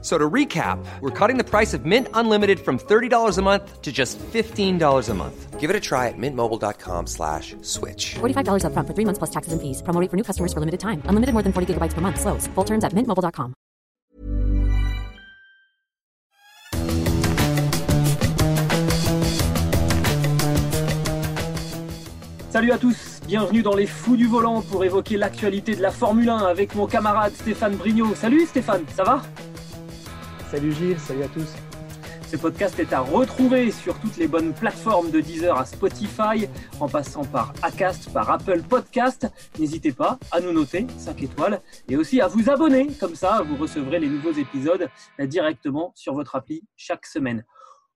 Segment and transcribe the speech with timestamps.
[0.00, 3.90] So to recap, we're cutting the price of Mint Unlimited from $30 a month to
[3.90, 5.58] just $15 a month.
[5.58, 8.14] Give it a try at mintmobile.com slash switch.
[8.20, 9.82] $45 upfront for three months plus taxes and fees.
[9.82, 11.02] Promo rate for new customers for limited time.
[11.06, 12.20] Unlimited more than 40 gigabytes per month.
[12.20, 12.46] Slows.
[12.54, 13.54] Full terms at mintmobile.com.
[22.50, 26.28] Salut à tous, bienvenue dans les Fous du Volant pour évoquer l'actualité de la Formule
[26.30, 28.14] 1 avec mon camarade Stéphane Brignot.
[28.14, 29.22] Salut Stéphane, ça va
[30.50, 31.54] Salut Gilles, salut à tous.
[32.26, 36.48] Ce podcast est à retrouver sur toutes les bonnes plateformes de Deezer à Spotify,
[36.80, 39.28] en passant par Acast, par Apple Podcast.
[39.58, 42.88] N'hésitez pas à nous noter 5 étoiles et aussi à vous abonner.
[42.98, 44.88] Comme ça, vous recevrez les nouveaux épisodes
[45.18, 47.44] directement sur votre appli chaque semaine.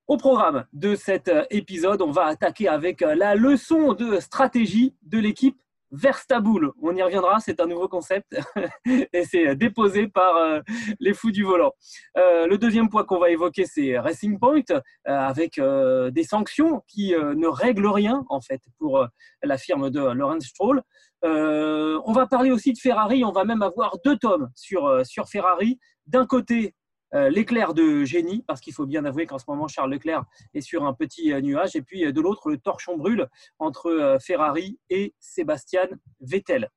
[0.06, 5.56] Au programme de cet épisode, on va attaquer avec la leçon de stratégie de l'équipe
[5.92, 6.72] Verstaboul.
[6.80, 8.34] On y reviendra, c'est un nouveau concept
[8.86, 10.60] et c'est déposé par euh,
[10.98, 11.72] les fous du volant.
[12.16, 17.12] Euh, le deuxième point qu'on va évoquer, c'est Racing Point euh, avec des sanctions qui
[17.12, 19.06] ne règlent rien en fait pour
[19.42, 20.82] la firme de Lawrence Stroll.
[21.22, 25.78] on va parler aussi de Ferrari, on va même avoir deux tomes sur, sur Ferrari.
[26.06, 26.74] D'un côté,
[27.12, 30.24] l'éclair de génie, parce qu'il faut bien avouer qu'en ce moment, Charles Leclerc
[30.54, 31.76] est sur un petit euh, nuage.
[31.76, 35.88] Et puis euh, de l'autre, le torchon brûle entre Ferrari et Sébastien
[36.20, 36.70] Vettel.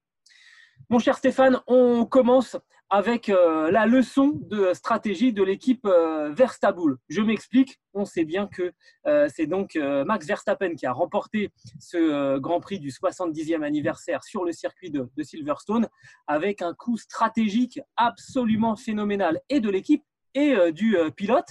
[0.89, 2.57] Mon cher Stéphane, on commence
[2.89, 6.97] avec la leçon de stratégie de l'équipe Verstappen.
[7.09, 8.71] Je m'explique, on sait bien que
[9.29, 14.51] c'est donc Max Verstappen qui a remporté ce Grand Prix du 70e anniversaire sur le
[14.51, 15.87] circuit de Silverstone
[16.27, 20.03] avec un coup stratégique absolument phénoménal et de l'équipe
[20.35, 21.47] et euh, du euh, pilote.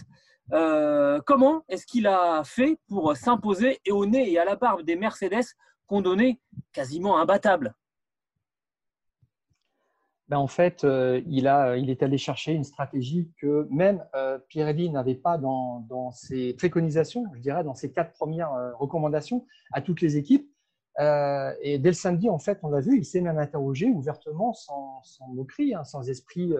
[0.52, 4.82] Euh, comment est-ce qu'il a fait pour s'imposer et au nez et à la barbe
[4.82, 5.46] des Mercedes
[5.86, 6.38] qu'on donnait
[6.72, 7.74] quasiment imbattables?
[10.28, 10.86] Ben en fait,
[11.26, 14.02] il, a, il est allé chercher une stratégie que même
[14.48, 19.82] Pirelli n'avait pas dans, dans, ses préconisations, je dirais, dans ses quatre premières recommandations à
[19.82, 20.50] toutes les équipes.
[20.98, 25.02] et dès le samedi, en fait, on l'a vu, il s'est même interrogé ouvertement, sans,
[25.02, 26.54] sans moquerie, hein, sans esprit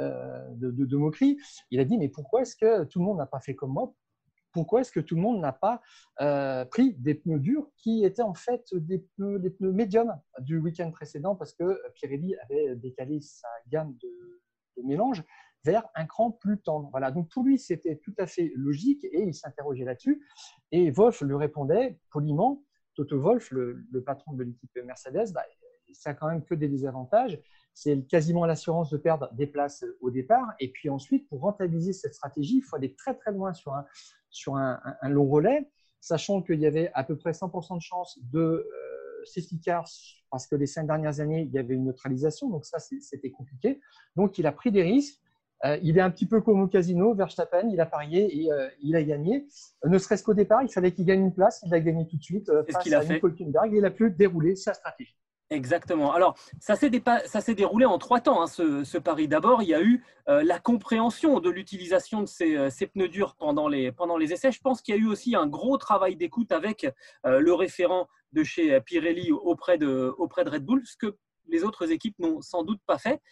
[0.00, 1.38] euh, de, moquerie.
[1.70, 3.94] Il a dit, mais pourquoi est-ce que tout le monde n'a pas fait comme moi?
[4.52, 5.80] Pourquoi est-ce que tout le monde n'a pas
[6.20, 11.36] euh, pris des pneus durs qui étaient en fait des pneus, médiums du week-end précédent?
[11.36, 15.24] Parce que Pirelli avait décalé sa gamme de, mélange
[15.64, 16.88] vers un cran plus tendre.
[16.90, 20.24] Voilà, donc pour lui, c'était tout à fait logique et il s'interrogeait là-dessus.
[20.70, 22.62] Et Wolf lui répondait poliment,
[22.94, 25.44] Toto Wolf, le, patron de l'équipe Mercedes, bah,
[25.92, 27.40] ça n'a quand même que des désavantages
[27.80, 30.48] c'est quasiment l'assurance de perdre des places au départ.
[30.58, 33.84] Et puis ensuite, pour rentabiliser cette stratégie, il faut aller très très loin sur un,
[34.30, 38.40] sur un, long relais, sachant qu'il y avait à peu près 100% de chance de
[38.40, 39.88] euh, safety cars
[40.28, 43.80] parce que les cinq dernières années, il y avait une neutralisation, donc ça c'était compliqué.
[44.16, 45.20] Donc il a pris des risques.
[45.64, 48.68] Euh, il est un petit peu comme au casino, Verstappen, il a parié et euh,
[48.82, 49.46] il a gagné.
[49.84, 52.22] Ne serait-ce qu'au départ, il fallait qu'il gagne une place, il a gagné tout de
[52.22, 55.16] suite euh, face à Nico Hülkenberg et il a pu dérouler sa stratégie.
[55.50, 56.12] Exactement.
[56.12, 59.28] Alors, ça s'est déroulé en trois temps, hein, ce, pari.
[59.28, 63.34] D'abord, il y a eu euh, la compréhension de l'utilisation de ces, euh, pneus durs
[63.36, 63.92] pendant les,
[64.30, 64.52] essais.
[64.52, 66.86] Je pense qu'il y a eu aussi un gros travail d'écoute avec
[67.24, 71.16] euh, le référent de chez Pirelli auprès de, auprès de Red Bull, ce que
[71.46, 73.22] les autres équipes n'ont sans doute pas fait.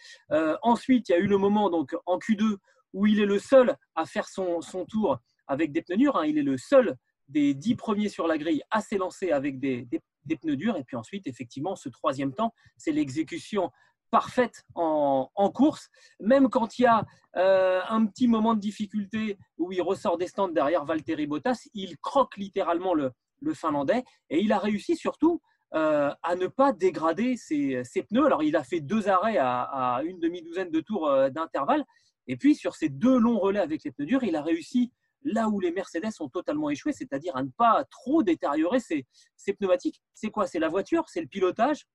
[0.63, 2.57] ensuite, il y a eu le moment donc, en Q2
[2.93, 6.15] où il est le seul à faire son, tour avec des pneus durs.
[6.17, 6.25] Hein.
[6.25, 6.95] Il est le seul
[7.27, 10.77] des dix premiers sur la grille à s'élancer avec des, des, des pneus durs.
[10.77, 13.71] Et puis ensuite, effectivement, ce troisième temps, c'est l'exécution
[14.09, 15.89] parfaite en, course,
[16.19, 17.05] même quand il y a
[17.35, 21.97] euh, un petit moment de difficulté où il ressort des stands derrière Valtteri Bottas, il
[21.97, 23.11] croque littéralement le,
[23.53, 25.41] Finlandais et il a réussi surtout
[25.73, 28.25] euh, à ne pas dégrader ses, pneus.
[28.25, 31.85] Alors il a fait deux arrêts à, à une demi-douzaine de tours euh, d'intervalle
[32.27, 34.91] et puis sur ces deux longs relais avec les pneus durs, il a réussi
[35.23, 39.05] là où les Mercedes ont totalement échoué, c'est-à-dire à ne pas trop détériorer ces,
[39.53, 40.01] pneumatiques.
[40.13, 40.47] C'est quoi?
[40.47, 41.05] C'est la voiture?
[41.07, 41.87] C'est le pilotage?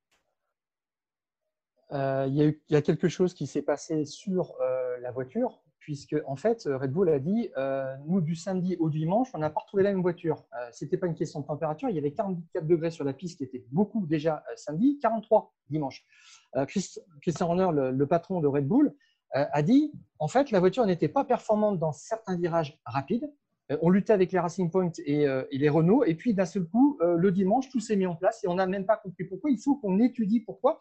[1.93, 6.37] Euh, il, y a quelque chose qui s'est passé sur euh, la voiture, puisque en
[6.37, 9.83] fait, Red Bull a dit euh, nous, du samedi au dimanche, on n'a pas retrouvé
[9.83, 10.47] la même voiture.
[10.73, 13.39] Ce n'était pas une question de température, il y avait 44 degrés sur la piste,
[13.39, 16.05] qui était beaucoup déjà samedi, 43 dimanche.
[16.67, 18.95] Christian Horner, le, patron de Red Bull,
[19.35, 19.93] a dit
[20.23, 23.29] en fait, la voiture n'était pas performante dans certains virages rapides.
[23.73, 26.65] Euh, on luttait avec les Racing Point euh, et, les Renault, et puis d'un seul
[26.65, 29.51] coup, le dimanche, tout s'est mis en place et on n'a même pas compris pourquoi.
[29.51, 30.81] Il faut qu'on étudie pourquoi.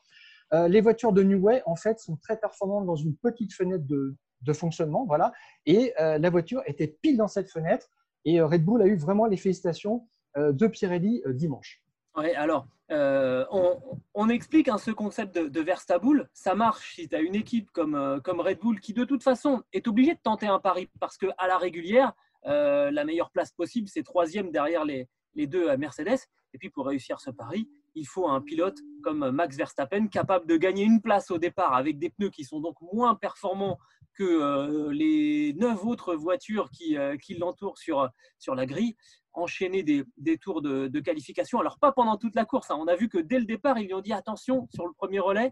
[0.54, 3.86] Euh, les voitures de New Way, en fait, sont très performantes dans une petite fenêtre
[3.88, 4.16] de,
[4.54, 5.06] fonctionnement.
[5.08, 5.34] Voilà.
[5.66, 7.90] Et euh, la voiture était pile dans cette fenêtre.
[8.26, 10.08] Et Red Bull a eu vraiment les félicitations
[10.38, 11.82] de Pirelli dimanche.
[12.14, 17.72] Alors, on, explique hein, ce concept de, de Ça marche si tu as une équipe
[17.72, 21.18] comme, comme Red Bull qui, de toute façon, est obligée de tenter un pari parce
[21.18, 22.14] qu'à la régulière,
[22.44, 26.20] la meilleure place possible, c'est troisième derrière les, deux à Mercedes.
[26.54, 30.58] Et puis pour réussir ce pari, il faut un pilote comme Max Verstappen capable de
[30.58, 33.80] gagner une place au départ avec des pneus qui sont donc moins performants
[34.14, 38.96] que euh, les neuf autres voitures qui, euh, l'entourent sur la grille,
[39.34, 41.60] enchaîner des, tours de, de, qualification.
[41.60, 42.78] Alors pas pendant toute la course, hein.
[42.80, 45.20] on a vu que dès le départ, ils lui ont dit attention sur le premier
[45.20, 45.52] relais,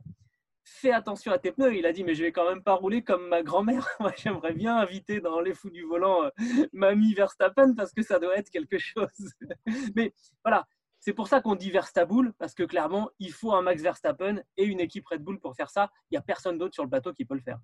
[0.69, 1.75] fais attention à tes pneus.
[1.75, 3.87] Il a dit, mais je vais quand même pas rouler comme ma grand-mère.
[3.99, 6.29] Moi, j'aimerais bien inviter dans les fous du volant euh,
[6.73, 9.33] mamie Verstappen parce que ça doit être quelque chose.
[9.95, 10.65] mais voilà,
[10.99, 14.65] c'est pour ça qu'on dit Verstappen parce que clairement, il faut un Max Verstappen et
[14.65, 15.89] une équipe Red Bull pour faire ça.
[16.09, 17.59] Il n'y a personne d'autre sur le plateau qui peut le faire.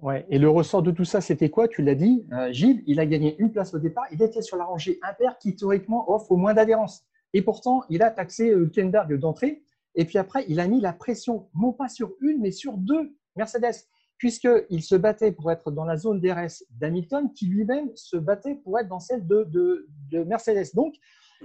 [0.00, 0.26] Ouais.
[0.28, 1.66] Et le ressort de tout ça, c'était quoi?
[1.66, 4.04] Tu l'as dit, euh, Gilles, il a gagné une place au départ.
[4.12, 7.04] Il était sur la rangée impair qui théoriquement offre au moins d'adhérence.
[7.34, 9.62] Et pourtant, il a taxé euh, Kenberg d'entrée
[9.98, 13.16] et puis après, il a mis la pression, non pas sur une, mais sur deux
[13.34, 13.74] Mercedes,
[14.16, 18.78] puisqu'il se battait pour être dans la zone DRS d'Hamilton, qui lui-même se battait pour
[18.78, 20.72] être dans celle de, de, Mercedes.
[20.74, 20.94] Donc,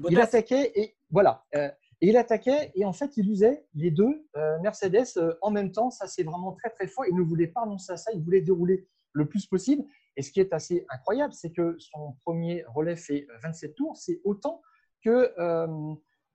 [0.08, 1.44] il attaquait et voilà.
[1.56, 1.70] Euh,
[2.10, 5.90] il attaquait et en fait, il usait les deux euh, Mercedes euh, en même temps.
[5.90, 7.06] Ça, c'est vraiment très, très fort.
[7.08, 8.12] Il ne voulait pas annoncer à ça.
[8.14, 9.84] Il voulait dérouler le plus possible.
[10.16, 13.98] Et ce qui est assez incroyable, c'est que son premier relais fait 27 tours.
[13.98, 14.62] C'est autant
[15.04, 15.32] que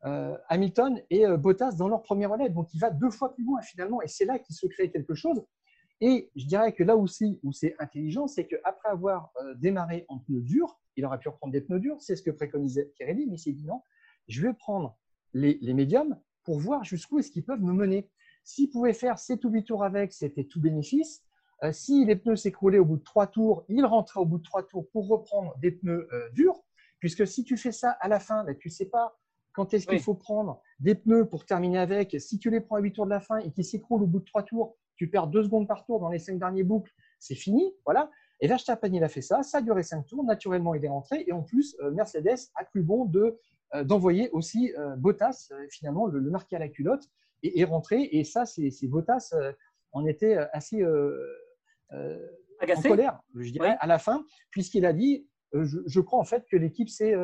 [0.05, 2.51] euh, Hamilton et euh, Bottas dans leur premier relais.
[2.51, 4.01] Donc, il va deux fois plus loin finalement.
[4.03, 5.45] Et c'est là qu'il se crée quelque chose.
[6.01, 10.19] Et je dirais que là aussi où c'est intelligent, c'est qu'après avoir euh, démarré en
[10.19, 13.35] pneus durs, il aurait pu reprendre des pneus durs, c'est ce que préconisait Pirelli, mais
[13.35, 13.83] il s'est dit non,
[14.29, 14.97] je vais prendre
[15.35, 18.11] les, médiums pour voir jusqu'où est-ce qu'ils peuvent me mener.
[18.45, 21.23] S'il pouvait faire 7 ou 8 tours avec, c'était tout bénéfice.
[21.73, 24.67] si les pneus s'écroulaient au bout de 3 tours, il rentrait au bout de 3
[24.67, 26.63] tours pour reprendre des pneus durs,
[26.99, 29.19] puisque si tu fais ça à la fin, ben, tu ne sais pas
[29.59, 32.81] quand est-ce qu'il faut prendre des pneus pour terminer avec Si tu les prends à
[32.81, 35.27] 8 tours de la fin et qu'ils s'écroulent au bout de 3 tours, tu perds
[35.27, 37.75] 2 secondes par tour dans les 5 derniers boucles, c'est fini.
[37.85, 38.09] Voilà.
[38.41, 39.43] Et Verstappen, il a fait ça.
[39.43, 40.23] Ça a duré 5 tours.
[40.23, 41.25] Naturellement, il est rentré.
[41.27, 43.37] Et en plus, euh, Mercedes a cru bon de, euh,
[43.85, 47.05] d'envoyer aussi euh, Bottas, finalement, le, le, marquer à la culotte,
[47.43, 48.09] et rentré.
[48.13, 49.33] Et ça, c'est, Bottas
[49.93, 56.01] en était assez en colère, je dirais, à la fin, puisqu'il a dit je, je,
[56.01, 57.15] crois en fait que l'équipe s'est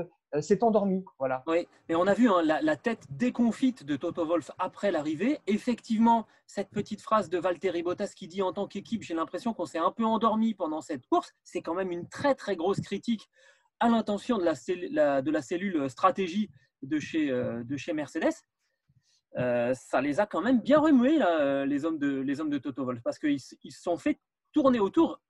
[0.40, 1.04] c'est euh, endormi.
[1.18, 1.42] Voilà.
[1.46, 5.38] Oui, mais on a vu hein, la, tête déconfite de Toto Wolf après l'arrivée.
[5.46, 9.66] Effectivement, cette petite phrase de Valtteri Bottas qui dit en tant qu'équipe, j'ai l'impression qu'on
[9.66, 13.28] s'est un peu endormi pendant cette course, c'est quand même une très très grosse critique
[13.80, 16.50] à l'intention de la, de la cellule stratégie
[16.82, 18.34] de chez, euh, de chez Mercedes.
[19.36, 22.58] Euh, ça les a quand même bien remués, là, les, hommes de, les hommes de
[22.58, 24.20] Toto Wolf, parce qu'ils se sont fait
[24.52, 25.20] tourner autour.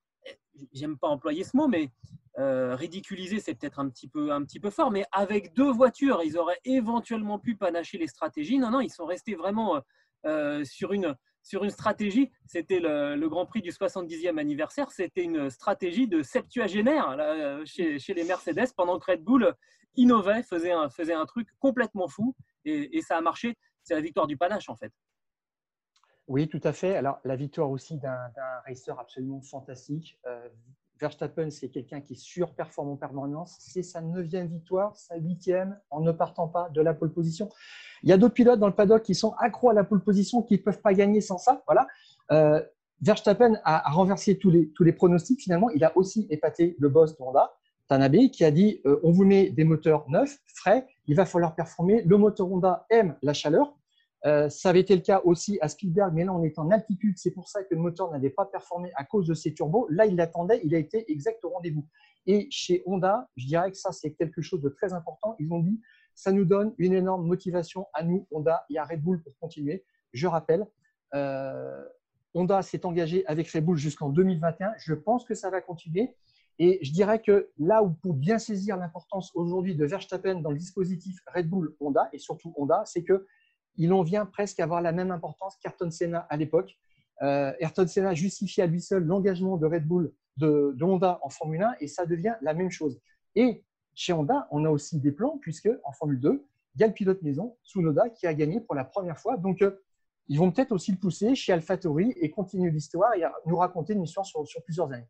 [0.73, 1.91] J'aime pas employer ce mot, mais
[2.39, 6.21] euh, ridiculiser, c'est peut-être un petit peu un petit peu fort, mais avec deux voitures,
[6.25, 8.59] ils auraient éventuellement pu panacher les stratégies.
[8.59, 9.81] Non, non, ils sont restés vraiment
[10.27, 11.15] euh, sur une
[11.45, 12.33] sur une stratégie.
[12.47, 14.91] C'était le, Grand Prix du 70e anniversaire.
[14.91, 17.17] C'était une stratégie de septuagénaire
[17.65, 19.55] chez, chez, les Mercedes pendant que Red Bull
[19.97, 23.57] innovait, faisait un, faisait un truc complètement fou et, ça a marché.
[23.83, 24.93] C'est la victoire du panache en fait.
[26.27, 26.97] Oui, tout à fait.
[26.97, 28.31] Alors, la victoire aussi d'un
[28.67, 30.49] racer absolument fantastique, euh,
[31.05, 33.57] Verstappen, c'est quelqu'un qui surperforme en permanence.
[33.61, 37.51] C'est sa neuvième victoire, sa huitième, en ne partant pas de la pole position.
[38.03, 40.41] Il y a d'autres pilotes dans le paddock qui sont accros à la pole position,
[40.41, 41.63] qui ne peuvent pas gagner sans ça.
[42.33, 42.63] Euh,
[43.03, 45.43] Verstappen a, renversé tous les, tous les pronostics.
[45.43, 47.53] Finalement, il a aussi épaté le boss de Honda,
[47.87, 51.55] Tanabe, qui a dit euh, on vous met des moteurs neufs, frais, il va falloir
[51.55, 52.03] performer.
[52.03, 53.77] Le moteur Honda aime la chaleur.
[54.27, 57.19] Euh, ça avait été le cas aussi à Spielberg, mais là on est en altitude,
[57.19, 59.87] c'est pour ça que le moteur n'avait pas performé à cause de ses turbos.
[59.91, 61.87] Là, il l'attendait, il a été exact au rendez-vous.
[62.27, 65.37] Et chez Honda, je dirais que ça c'est quelque chose de très important.
[65.39, 65.79] Ils ont dit,
[66.15, 69.85] ça nous donne une énorme motivation à nous, Honda et à Red Bull pour continuer.
[70.13, 70.67] Je rappelle,
[71.15, 71.85] euh,
[72.33, 74.73] Honda s'est engagé avec Red Bull jusqu'en 2021.
[74.79, 76.17] Je pense que ça va continuer.
[76.59, 80.57] Et je dirais que là où pour bien saisir l'importance aujourd'hui de Verstappen dans le
[80.57, 83.27] dispositif Red Bull Honda et surtout Honda, c'est que
[83.77, 86.77] il en vient presque à avoir la même importance qu'Ayrton Senna à l'époque.
[87.23, 91.63] Euh, Ayrton Senna justifie à lui seul l'engagement de Red Bull, de, Honda en Formule
[91.63, 93.01] 1, et ça devient la même chose.
[93.35, 93.65] Et
[93.95, 96.93] chez Honda, on a aussi des plans, puisque en Formule 2, il y a le
[96.93, 99.37] pilote maison, Tsunoda, qui a gagné pour la première fois.
[99.37, 99.81] Donc, euh,
[100.29, 104.03] ils vont peut-être aussi le pousser chez AlphaTauri et continuer l'histoire et nous raconter une
[104.03, 105.07] histoire sur, plusieurs années.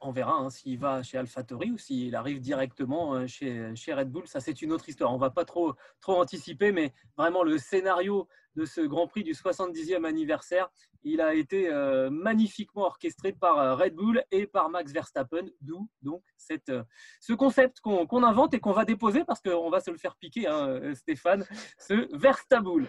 [0.00, 4.10] On verra hein, s'il va chez AlphaTauri ou s'il arrive directement euh, chez, chez, Red
[4.10, 4.26] Bull.
[4.26, 5.10] Ça, c'est une autre histoire.
[5.10, 9.24] On ne va pas trop, trop anticiper, mais vraiment le scénario de ce Grand Prix
[9.24, 10.70] du 70e anniversaire,
[11.02, 15.88] il a été euh, magnifiquement orchestré par euh, Red Bull et par Max Verstappen, d'où
[16.02, 16.72] donc cette,
[17.20, 20.46] ce concept qu'on invente et qu'on va déposer parce qu'on va se le faire piquer,
[20.46, 21.46] hein, Stéphane,
[21.78, 22.86] ce Verstabull.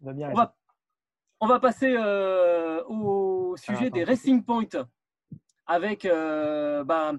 [0.00, 0.56] On va,
[1.40, 1.96] on va passer
[2.86, 4.86] au sujet des Racing Points
[5.66, 7.12] avec euh, bah,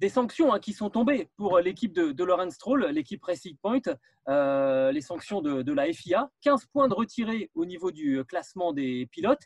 [0.00, 3.80] des sanctions hein, qui sont tombées pour l'équipe de, de Stroll, l'équipe Racing Point,
[4.28, 9.06] euh, les sanctions de, la FIA, 15 points de retirés au niveau du classement des
[9.06, 9.44] pilotes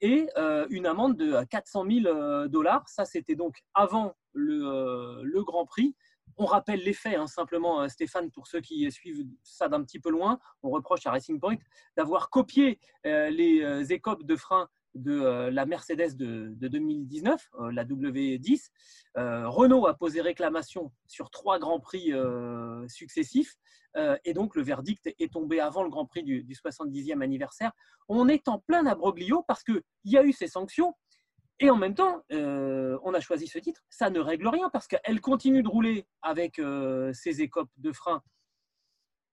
[0.00, 2.88] et euh, une amende de 400 000 dollars.
[2.88, 5.96] Ça, c'était donc avant le, Grand Prix.
[6.36, 10.10] On rappelle les faits, hein, simplement, Stéphane, pour ceux qui suivent ça d'un petit peu
[10.10, 10.38] loin.
[10.62, 11.56] On reproche à Racing Point
[11.96, 18.68] d'avoir copié les écopes de frein de euh, la Mercedes de, 2019, euh, la W10.
[19.16, 22.12] Euh, Renault a posé réclamation sur trois grands prix
[22.88, 23.56] successifs
[24.24, 27.72] et donc le verdict est tombé avant le Grand Prix du, 70e anniversaire.
[28.08, 30.94] On est en plein abroglio parce qu'il y a eu ces sanctions.
[31.58, 33.82] Et en même temps, on a choisi ce titre.
[33.88, 36.60] Ça ne règle rien parce qu'elle continue de rouler avec
[37.12, 38.22] ses écopes de frein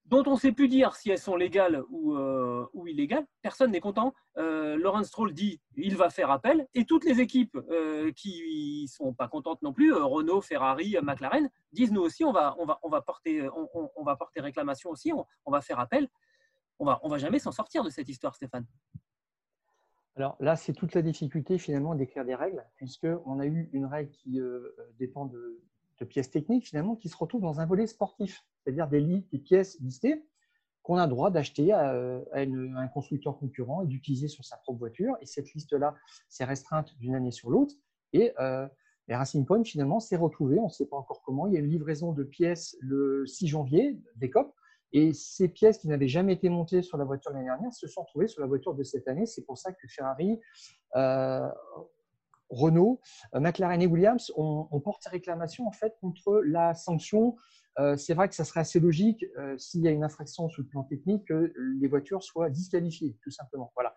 [0.05, 3.25] dont on ne sait plus dire si elles sont légales ou, euh, illégales.
[3.41, 4.13] Personne n'est content.
[4.37, 8.87] Euh, Laurence Stroll dit il va faire appel et toutes les équipes euh, qui ne
[8.87, 12.55] sont pas contentes non plus, Renault, Ferrari, McLaren, disent nous aussi on va,
[13.05, 14.05] porter, on,
[14.37, 16.07] réclamation aussi, on, va faire appel.
[16.77, 18.65] On va, va jamais s'en sortir de cette histoire, Stéphane.
[20.17, 24.11] Alors là, c'est toute la difficulté finalement d'écrire des règles, puisqu'on a eu une règle
[24.11, 24.39] qui
[24.97, 25.61] dépend de,
[25.99, 29.79] de pièces techniques finalement qui se retrouvent dans un volet sportif, c'est-à-dire des, des, pièces
[29.79, 30.25] listées
[30.85, 31.93] qu'on a le droit d'acheter à,
[32.33, 35.17] un constructeur concurrent et d'utiliser sur sa propre voiture.
[35.19, 35.95] Et cette liste-là,
[36.29, 37.73] c'est restreinte d'une année sur l'autre.
[38.13, 38.67] Et, euh,
[39.09, 41.47] Racing Point, finalement, s'est retrouvé, on ne sait pas encore comment.
[41.47, 44.53] Il y a une livraison de pièces le 6 janvier, des COP.
[44.93, 48.05] Et ces pièces qui n'avaient jamais été montées sur la voiture l'année dernière se sont
[48.05, 49.25] trouvées sur la voiture de cette année.
[49.25, 50.39] C'est pour ça que Ferrari
[50.95, 51.49] euh,
[52.49, 52.99] Renault,
[53.33, 57.35] euh, McLaren et Williams ont, porté réclamation en fait contre la sanction.
[57.79, 60.61] Euh, c'est vrai que ça serait assez logique euh, s'il y a une infraction sur
[60.61, 63.71] le plan technique que les voitures soient disqualifiées, tout simplement.
[63.75, 63.95] Voilà.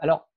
[0.00, 0.28] alors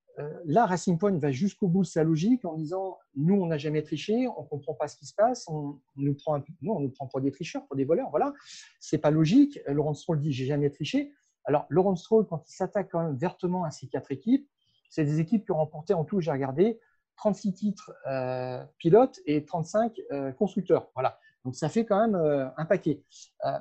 [0.46, 3.82] là, Racing Point va jusqu'au bout de sa logique en disant nous, on n'a jamais
[3.84, 7.08] triché, on ne comprend pas ce qui se passe, on, nous prend, on nous prend
[7.08, 8.10] pour des tricheurs, pour des voleurs.
[8.10, 8.34] Voilà,
[8.82, 9.60] c'est pas logique.
[9.68, 11.14] Laurent Stroll dit j'ai jamais triché.
[11.46, 14.50] Alors Laurent Stroll, quand il s'attaque quand même vertement à ces quatre équipes,
[14.90, 16.80] c'est des équipes qui ont remporté en tout, j'ai regardé,
[17.20, 20.90] 36 titres euh, pilotes et 35 euh, constructeurs.
[20.96, 21.20] Voilà.
[21.44, 23.04] Donc ça fait quand même euh, un paquet.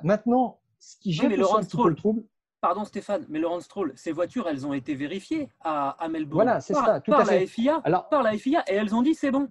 [0.01, 2.23] maintenant, ce qui gêne un petit peu le trouble.
[2.61, 6.43] Pardon Stéphane, mais Laurent Stroll, ces voitures, elles ont été vérifiées à, Melbourne.
[6.43, 7.39] Voilà, c'est ça, tout par à fait.
[7.41, 9.47] La FIA, Alors, par la FIA, et elles ont dit c'est bon.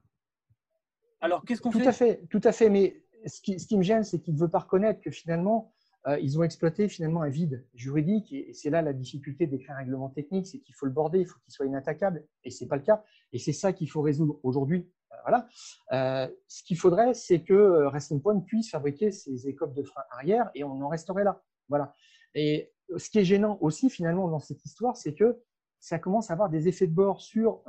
[1.21, 1.83] Alors qu'est-ce qu'on fait?
[1.83, 2.69] Tout à fait, tout à fait.
[2.69, 5.73] Mais ce qui, ce qui me gêne, c'est qu'il ne veut pas reconnaître que finalement,
[6.21, 10.09] ils ont exploité finalement un vide juridique et c'est là la difficulté d'écrire un règlement
[10.09, 12.83] technique, c'est qu'il faut le border, il faut qu'il soit inattaquable et c'est pas le
[12.83, 13.05] cas.
[13.33, 14.91] Et c'est ça qu'il faut résoudre aujourd'hui.
[15.13, 15.49] Euh, voilà.
[15.93, 20.51] Euh, ce qu'il faudrait, c'est que Racing Point puisse fabriquer ses écopes de frein arrière
[20.55, 21.43] et on en resterait là.
[21.69, 21.95] Voilà.
[22.35, 25.43] Et ce qui est gênant aussi finalement dans cette histoire, c'est que
[25.81, 27.63] ça commence à avoir des effets de bord sur,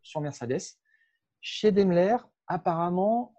[0.00, 0.62] sur Mercedes.
[1.40, 3.34] Chez Daimler, apparemment,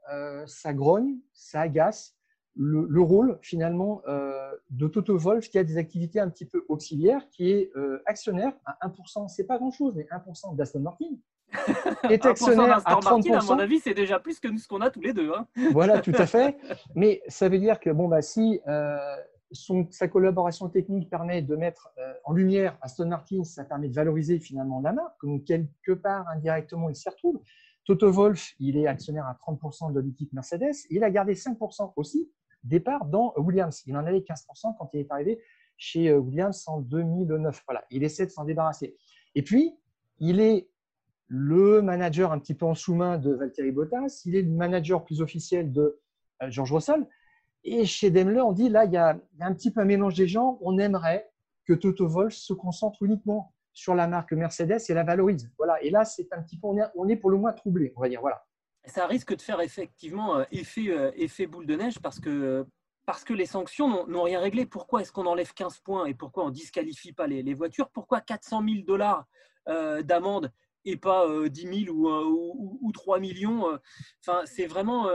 [0.45, 2.15] ça grogne, ça agace
[2.55, 7.27] le, rôle finalement euh, de Toto Wolf qui a des activités un petit peu auxiliaires,
[7.29, 11.05] qui est euh, actionnaire à 1%, c'est pas grand-chose, mais 1% d'Aston Martin.
[12.09, 13.03] est actionnaire à 30%.
[13.03, 15.31] Martin, à mon avis, c'est déjà plus que ce qu'on a tous les deux.
[15.33, 15.47] Hein.
[15.71, 16.57] voilà, tout à fait.
[16.95, 18.97] Mais ça veut dire que bon, bah, si euh,
[19.51, 21.93] son, sa collaboration technique permet de mettre
[22.23, 26.89] en lumière Aston Martin, ça permet de valoriser finalement la marque, donc quelque part indirectement
[26.89, 27.39] il s'y retrouve.
[27.85, 30.73] Toto Wolf, il est actionnaire à 30% de l'équipe Mercedes.
[30.89, 32.31] Il a gardé 5% aussi
[32.63, 33.83] départ dans Williams.
[33.85, 35.39] Il en avait 15% quand il est arrivé
[35.77, 37.63] chez euh, Williams en 2009.
[37.67, 38.95] Voilà, il essaie de s'en débarrasser.
[39.35, 39.75] Et puis,
[40.19, 40.69] il est
[41.27, 44.21] le manager un petit peu en sous-main de Valtteri Bottas.
[44.25, 45.99] Il est le manager plus officiel de
[46.41, 47.07] euh, George Russell.
[47.63, 50.27] Et chez Daimler, on dit là, il y, a, un petit peu un mélange des
[50.27, 50.57] gens.
[50.61, 51.29] On aimerait
[51.65, 55.51] que Toto Wolff se concentre uniquement sur la marque Mercedes et la valorise.
[55.57, 55.81] Voilà.
[55.81, 58.01] Et là, c'est un petit peu, on est, on est pour le moins troublé, on
[58.01, 58.21] va dire.
[58.21, 58.45] Voilà
[58.85, 62.65] ça risque de faire effectivement euh, effet, euh, effet boule de neige parce que,
[63.05, 64.65] parce que les sanctions n'ont rien réglé.
[64.65, 67.89] Pourquoi est-ce qu'on enlève 15 points et pourquoi on ne disqualifie pas les, voitures?
[67.89, 69.25] Pourquoi 400 000 dollars
[69.69, 70.51] euh, d'amende
[70.85, 73.79] et pas 10 000 ou, ou, 3 millions
[74.19, 75.09] Enfin, c'est vraiment.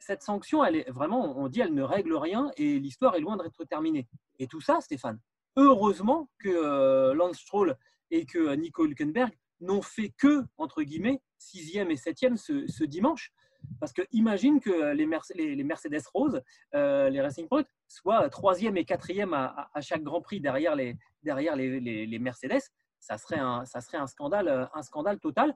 [0.00, 3.36] cette sanction, elle est vraiment, on dit, elle ne règle rien et l'histoire est loin
[3.36, 4.08] d'être terminée.
[4.40, 5.20] Et tout ça, Stéphane,
[5.54, 7.76] heureusement que Lance Stroll
[8.10, 9.30] et que Nico Hülkenberg
[9.60, 13.32] n'ont fait que, entre guillemets, sixième et septième ce, ce dimanche.
[13.80, 16.40] Parce que imagine que les, les, Mercedes Rose,
[16.74, 20.96] euh, les Racing Point, soient troisième et quatrième à, à, chaque Grand Prix derrière les,
[21.22, 22.62] derrière les, Mercedes.
[23.00, 25.54] Ça serait, un, ça serait un, scandale, un scandale total.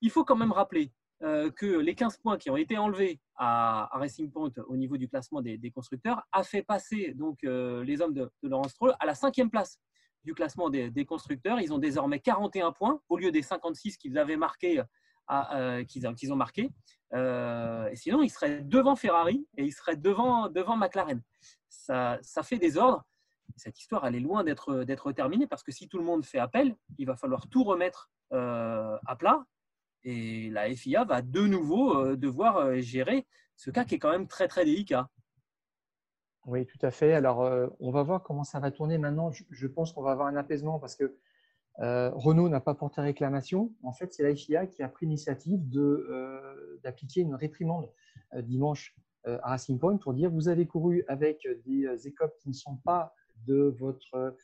[0.00, 3.88] Il faut quand même rappeler euh, que les 15 points qui ont été enlevés à,
[3.92, 8.14] Racing Point au niveau du classement des, constructeurs a fait passer donc, euh, les hommes
[8.14, 9.78] de, de Laurent Stroll à la cinquième place
[10.24, 11.60] du classement des, des, constructeurs.
[11.60, 14.82] Ils ont désormais 41 points au lieu des 56 qu'ils avaient marqués
[15.54, 16.70] euh, qu'ils ont marqué.
[17.14, 21.22] Euh, et sinon, il serait devant Ferrari et il serait devant, devant McLaren.
[21.68, 23.04] Ça, ça fait des ordres.
[23.56, 26.76] Cette histoire, elle est loin d'être terminée parce que si tout le monde fait appel,
[26.98, 29.44] il va falloir tout remettre euh, à plat.
[30.04, 34.48] Et la FIA va de nouveau devoir gérer ce cas qui est quand même très
[34.48, 35.08] très délicat.
[36.46, 37.12] Oui, tout à fait.
[37.12, 37.40] Alors,
[37.78, 39.30] on va voir comment ça va tourner maintenant.
[39.30, 41.16] Je, pense qu'on va avoir un apaisement parce que
[41.80, 43.72] euh, Renault n'a pas porté réclamation.
[43.82, 47.88] En fait, c'est la FIA qui a pris l'initiative euh, d'appliquer une réprimande
[48.34, 52.54] euh, dimanche à Racing Point pour dire vous avez couru avec des écopes qui ne
[52.54, 53.14] sont pas
[53.46, 54.36] de votre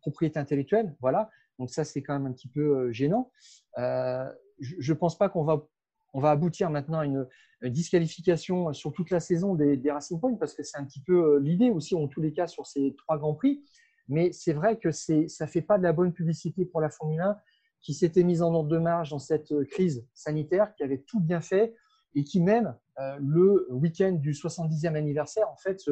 [0.00, 0.96] propriété intellectuelle.
[1.02, 1.28] Voilà.
[1.58, 3.30] Donc ça, c'est quand même un petit peu gênant.
[3.76, 4.32] je
[4.62, 5.66] ne pense pas qu'on va,
[6.14, 7.28] on va aboutir maintenant à une,
[7.62, 11.38] disqualification sur toute la saison des, des Racing Point parce que c'est un petit peu
[11.38, 13.62] l'idée aussi, en tous les cas, sur ces trois grands prix.
[14.08, 17.20] Mais c'est vrai que ça ne fait pas de la bonne publicité pour la Formule
[17.20, 17.36] 1
[17.80, 21.18] qui s'était mise en ordre de marge dans cette euh, crise sanitaire, qui avait tout
[21.18, 21.74] bien fait
[22.14, 25.82] et qui même euh, le week-end du 70e anniversaire, en fait,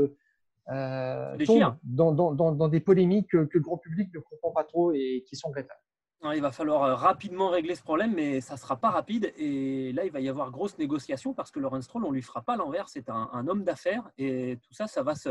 [0.69, 4.93] euh, tombe dans, dans, dans, des polémiques que, le grand public ne comprend pas trop
[4.93, 5.81] et qui sont regrettables.
[6.35, 9.33] Il va falloir euh, rapidement régler ce problème, mais ça ne sera pas rapide.
[9.39, 12.23] Et là, il va y avoir grosse négociation parce que Laurent Stroll, on ne lui
[12.23, 12.91] fera pas l'envers.
[12.91, 15.31] C'est un, un, homme d'affaires et tout ça, ça va se,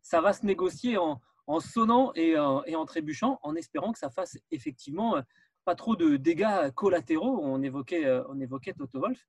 [0.00, 4.10] ça va se négocier en, en sonnant euh, et, en trébuchant, en espérant que ça
[4.10, 5.22] fasse effectivement euh,
[5.64, 7.40] pas trop de dégâts collatéraux.
[7.42, 9.26] On évoquait, euh, on évoquait Toto Wolf.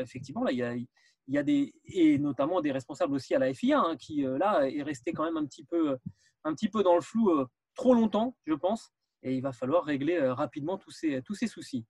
[0.00, 0.86] effectivement, là, il
[1.26, 4.82] y a, des et notamment des responsables aussi à la FIA hein, qui là est
[4.82, 5.98] resté quand même un petit peu,
[6.44, 8.92] un petit peu dans le flou trop longtemps, je pense.
[9.22, 11.84] Et il va falloir régler rapidement tous ces, tous ces soucis.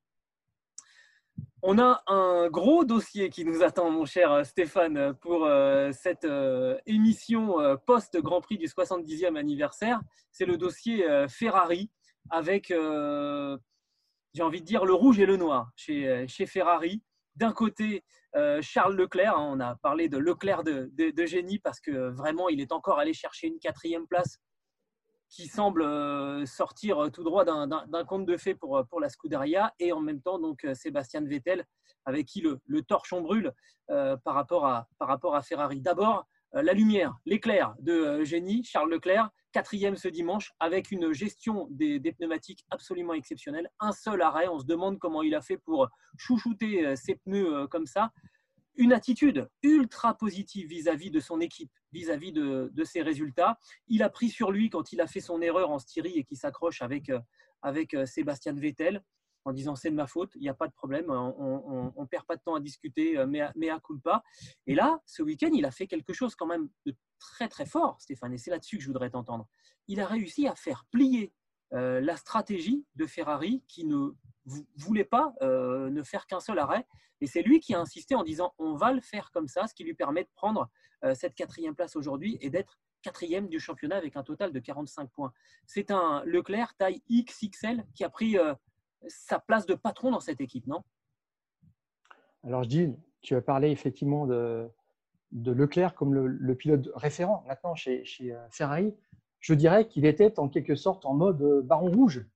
[1.63, 6.79] On a un gros dossier qui nous attend, mon cher Stéphane, pour euh, cette euh,
[6.87, 10.01] émission euh, post-Grand Prix du 70e anniversaire.
[10.33, 11.91] C'est le dossier Ferrari
[12.31, 17.03] avec, j'ai envie de dire, le rouge et le noir chez, Ferrari.
[17.35, 18.05] D'un côté,
[18.61, 22.73] Charles Leclerc, hein, on a parlé de Leclerc de, génie parce que vraiment, il est
[22.73, 24.39] encore allé chercher une quatrième place
[25.31, 29.09] qui semble euh, sortir euh, tout droit d'un conte de fées pour, euh, pour la
[29.09, 31.65] Scuderia et en même temps donc Sébastien Vettel
[32.05, 33.53] avec qui le, torchon brûle
[33.87, 35.81] par, rapport à, par rapport à Ferrari.
[35.81, 42.01] D'abord, la lumière, l'éclair de génie, Charles Leclerc, quatrième ce dimanche avec une gestion des,
[42.01, 43.69] des, pneumatiques absolument exceptionnelle.
[43.81, 47.87] Un seul arrêt, on se demande comment il a fait pour chouchouter ses pneus comme
[47.87, 48.11] ça
[48.77, 53.59] une attitude ultra positive vis-à-vis de son équipe, vis-à-vis de, ses résultats.
[53.89, 56.37] Il a pris sur lui quand il a fait son erreur en Styrie et qui
[56.37, 57.21] s'accroche avec, euh,
[57.63, 59.03] avec euh, Sébastien Vettel
[59.45, 62.27] en disant c'est de ma faute, il n'y a pas de problème, on ne perd
[62.27, 64.23] pas de temps à discuter, mais à, mais à pas.
[64.67, 67.97] Et là, ce week-end, il a fait quelque chose quand même de très très fort,
[68.01, 69.49] Stéphane, et c'est là-dessus que je voudrais t'entendre.
[69.89, 71.33] Il a réussi à faire plier
[71.73, 74.11] la stratégie de Ferrari qui ne
[74.77, 76.87] voulait pas euh, ne faire qu'un seul arrêt.
[77.21, 79.75] Et c'est lui qui a insisté en disant on va le faire comme ça, ce
[79.75, 80.71] qui lui permet de prendre
[81.05, 85.11] euh, cette quatrième place aujourd'hui et d'être quatrième du championnat avec un total de 45
[85.11, 85.33] points.
[85.67, 88.55] C'est un Leclerc taille XXL qui a pris euh,
[89.07, 90.83] sa place de patron dans cette équipe, non?
[92.45, 92.89] Alors je dis,
[93.23, 94.71] tu as parlé effectivement de,
[95.33, 98.05] Leclerc comme le, pilote référent maintenant chez
[98.51, 98.95] Ferrari.
[99.41, 102.27] Je dirais qu'il était en quelque sorte en mode baron rouge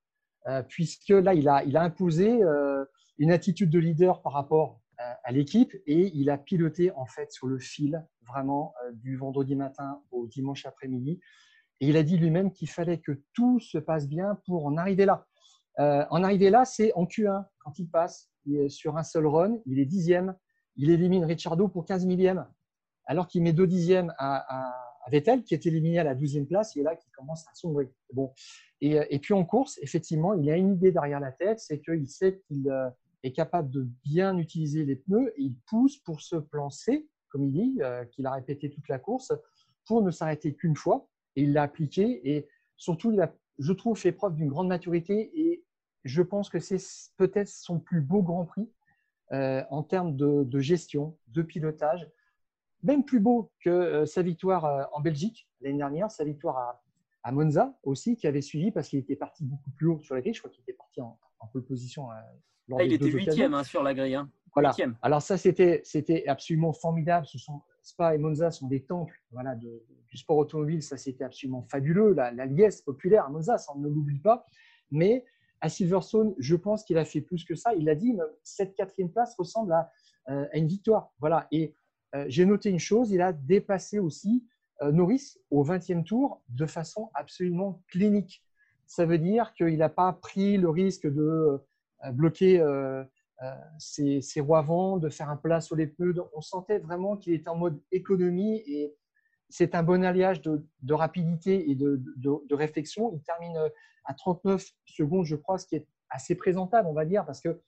[0.47, 2.85] euh, puisque là, il a, imposé euh,
[3.19, 4.81] une attitude de leader par rapport
[5.25, 9.57] à, l'équipe et il a piloté en fait sur le fil vraiment euh, du vendredi
[9.57, 11.19] matin au dimanche après-midi.
[11.81, 15.07] Et il a dit lui-même qu'il fallait que tout se passe bien pour en arriver
[15.07, 15.27] là.
[15.79, 18.31] en arriver là, c'est en Q1 quand il passe
[18.69, 20.37] sur un seul run, il est dixième,
[20.77, 22.47] il élimine Ricciardo pour 15 millième,
[23.07, 26.83] alors qu'il met deux dixièmes à, Vettel qui est éliminé à la douzième place et
[26.83, 27.91] là qui commence à sombrer.
[28.13, 28.33] Bon,
[28.83, 32.09] euh, et, puis en course, effectivement, il a une idée derrière la tête, c'est qu'il
[32.09, 32.89] sait qu'il euh,
[33.23, 37.53] est capable de bien utiliser les pneus il pousse pour ce plan C, comme il
[37.53, 39.33] dit, euh, qu'il a répété toute la course,
[39.87, 41.09] pour ne s'arrêter qu'une fois.
[41.37, 43.17] Et il l'a appliqué et surtout,
[43.59, 45.65] je trouve, fait preuve d'une grande maturité et
[46.05, 46.79] je pense que c'est
[47.17, 48.71] peut-être son plus beau Grand Prix
[49.33, 52.09] en termes de, gestion, de pilotage,
[52.85, 56.83] même plus beau que sa victoire en Belgique l'année dernière, sa victoire à,
[57.25, 60.21] à Monza aussi, qui avait suivi parce qu'il était parti beaucoup plus haut sur la
[60.21, 60.35] grille.
[60.35, 61.19] Je crois qu'il était parti en,
[61.53, 62.15] pole position euh,
[62.69, 64.15] lors Ah, il était huitième hein, sur la grille.
[64.15, 64.31] hein.
[64.55, 64.73] Voilà.
[65.03, 67.27] Alors ça, c'était c'était absolument formidable.
[67.27, 70.81] Ce sont Spa et Monza sont des temples voilà, de- du sport automobile.
[70.83, 72.13] Ça, c'était absolument fabuleux.
[72.15, 74.47] La, la liesse populaire à Monza, ça on ne l'oublie pas.
[74.91, 75.25] Mais
[75.61, 77.75] à Silverstone, je pense qu'il a fait plus que ça.
[77.75, 79.91] Il a dit, cette quatrième place ressemble à,
[80.29, 81.11] euh, à une victoire.
[81.19, 81.49] Voilà.
[81.51, 81.75] Et euh,
[82.29, 84.47] j'ai noté une chose, il a dépassé aussi
[84.83, 88.43] euh, Norris au 20e tour de façon absolument clinique.
[88.87, 91.61] Ça veut dire qu'il n'a pas pris le risque de
[92.05, 93.05] euh, bloquer euh,
[93.43, 96.15] euh, ses, ses roues avant, de faire un plat sur les pneus.
[96.35, 98.95] On sentait vraiment qu'il était en mode économie et
[99.49, 103.13] c'est un bon alliage de, rapidité et de, de- réflexion.
[103.15, 103.69] Il termine euh,
[104.05, 107.59] à 39 secondes, je crois, ce qui est assez présentable, on va dire, parce qu'il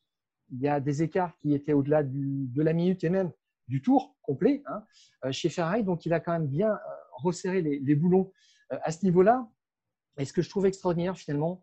[0.52, 3.32] y a des écarts qui étaient au-delà de la minute et même
[3.68, 4.84] du tour complet hein,
[5.24, 5.82] euh, chez Ferrari.
[5.82, 6.78] Donc, il a quand même bien euh,
[7.12, 8.32] resserré les, boulons
[8.72, 9.48] euh, à ce niveau-là.
[10.18, 11.62] Et ce que je trouve extraordinaire, finalement,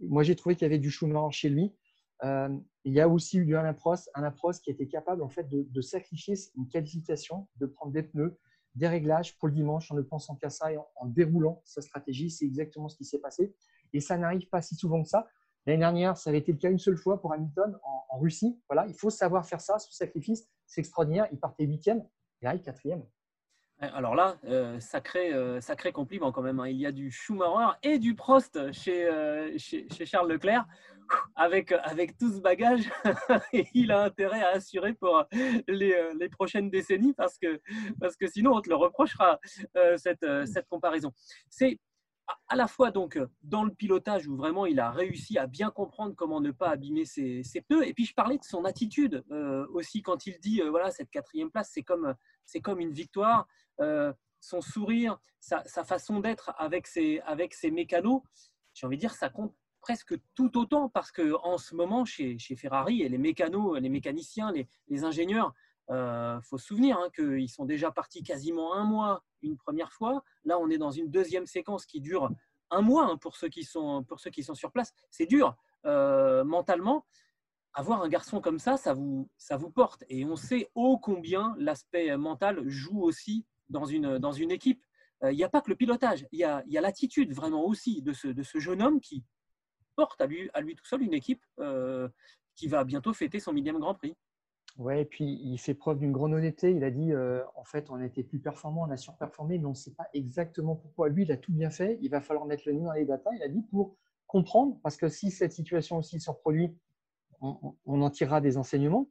[0.00, 1.72] moi, j'ai trouvé qu'il y avait du Schumacher chez lui.
[2.84, 5.48] Il y a aussi eu du Alain Prost, Alain Prost qui était capable en fait
[5.48, 8.38] de, sacrifier une qualification, de prendre des pneus,
[8.76, 12.30] des réglages pour le dimanche en ne pensant qu'à ça et en déroulant sa stratégie.
[12.30, 13.54] C'est exactement ce qui s'est passé.
[13.92, 15.26] Et ça n'arrive pas si souvent que ça.
[15.66, 18.60] L'année dernière, ça avait été le cas une seule fois pour Hamilton en, Russie.
[18.68, 20.46] Voilà, il faut savoir faire ça, ce sacrifice.
[20.66, 21.26] C'est extraordinaire.
[21.32, 22.04] Il partait huitième
[22.42, 23.02] et arrive quatrième.
[23.80, 26.60] Alors là, euh, sacré, euh, sacré compliment quand même.
[26.60, 26.68] hein.
[26.68, 29.56] Il y a du Schumacher et du Prost chez, euh,
[30.04, 30.66] Charles Leclerc.
[31.34, 32.88] Avec, avec tout ce bagage,
[33.52, 35.24] et il a intérêt à assurer pour
[35.68, 37.60] les, prochaines décennies parce que,
[38.00, 39.38] parce que sinon on te le reprochera,
[39.96, 41.12] cette, cette comparaison.
[41.50, 41.78] C'est
[42.48, 46.14] à- la fois donc dans le pilotage où vraiment il a réussi à bien comprendre
[46.14, 47.86] comment ne pas abîmer ses, ses pneus.
[47.86, 51.10] Et puis je parlais de son attitude euh, aussi quand il dit euh, voilà cette
[51.10, 52.14] quatrième place c'est comme
[52.44, 53.46] c'est comme une victoire.
[53.80, 58.22] Euh, son sourire, sa, sa façon d'être avec ses avec ses mécanos,
[58.74, 62.38] j'ai envie de dire ça compte presque tout autant parce que en ce moment chez,
[62.38, 65.52] chez Ferrari et les mécanos, les mécaniciens, les, les ingénieurs,
[65.88, 70.22] il faut se souvenir hein, qu'ils sont déjà partis quasiment un mois une première fois.
[70.44, 72.30] Là, on est dans une deuxième séquence qui dure
[72.70, 74.92] un mois hein, pour, ceux qui sont, pour ceux qui sont sur place.
[75.10, 77.06] C'est dur euh, mentalement.
[77.74, 80.04] Avoir un garçon comme ça, ça vous, ça vous porte.
[80.08, 84.84] Et on sait ô combien l'aspect mental joue aussi dans une, dans une équipe.
[85.24, 87.64] Euh, Il n'y a pas que le pilotage, il y a, y a l'attitude vraiment
[87.64, 89.24] aussi de ce, de ce jeune homme qui
[89.96, 92.08] porte à lui, à lui tout seul une équipe euh,
[92.54, 94.14] qui va bientôt fêter son millième Grand Prix.
[94.78, 96.70] Ouais, et puis il fait preuve d'une grande honnêteté.
[96.70, 99.66] Il a dit euh, en fait, on a été plus performant, on a surperformé, mais
[99.66, 101.08] on ne sait pas exactement pourquoi.
[101.08, 101.98] Lui, il a tout bien fait.
[102.00, 103.30] Il va falloir mettre le nez dans les datas.
[103.34, 106.74] Il a dit pour comprendre, parce que si cette situation aussi se reproduit,
[107.42, 109.08] on, en tirera des enseignements.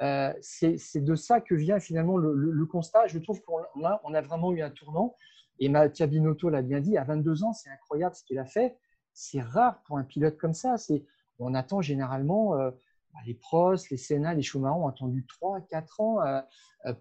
[0.00, 3.06] Euh, c'est de ça que vient finalement le, constat.
[3.08, 5.16] Je trouve qu'on a, a vraiment eu un tournant.
[5.58, 8.76] Et Mattia Binotto l'a bien dit, à 22 ans, c'est incroyable ce qu'il a fait.
[9.12, 10.76] C'est rare pour un pilote comme ça.
[11.38, 12.56] On attend généralement.
[12.56, 12.70] Euh,
[13.26, 16.40] les Prost, les Senna, les Schumacher ont attendu 3, 4 ans euh,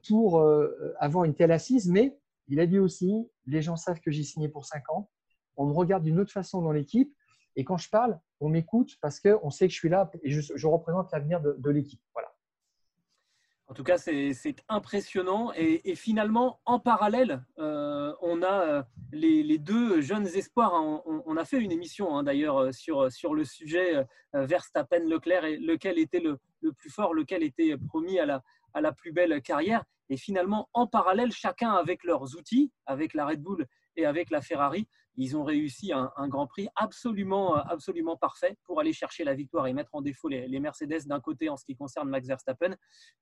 [0.07, 1.89] pour euh, avoir une telle assise.
[1.89, 5.09] Mais il a dit aussi, les gens savent que j'ai signé pour 5 ans.
[5.55, 7.13] On me regarde d'une autre façon dans l'équipe.
[7.55, 10.67] Et quand je parle, on m'écoute parce qu'on sait que je suis là et je,
[10.67, 12.01] représente l'avenir de, l'équipe.
[12.13, 12.33] Voilà.
[13.67, 14.33] En tout cas, c'est
[14.69, 15.51] impressionnant.
[15.55, 20.73] Et, finalement, en parallèle, euh, on a euh, les, deux jeunes espoirs.
[20.73, 21.01] Hein.
[21.05, 25.99] On, a fait une émission hein, d'ailleurs sur, sur le sujet euh, Verstappen-Leclerc et lequel
[25.99, 29.83] était le, le, plus fort, lequel était promis à la, à la plus belle carrière.
[30.09, 34.41] Et finalement, en parallèle, chacun avec leurs outils, avec la Red Bull et avec la
[34.41, 39.35] Ferrari, ils ont réussi un, un Grand Prix absolument, absolument parfait pour aller chercher la
[39.35, 42.27] victoire et mettre en défaut les, les Mercedes d'un côté en ce qui concerne Max
[42.27, 42.71] Verstappen,